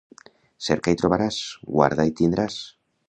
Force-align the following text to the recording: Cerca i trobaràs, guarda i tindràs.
Cerca 0.67 0.95
i 0.95 0.97
trobaràs, 1.01 1.39
guarda 1.75 2.07
i 2.13 2.15
tindràs. 2.21 2.59